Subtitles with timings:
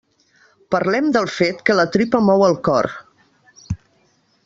[0.75, 2.91] Parlem del fet que la tripa mou el cor.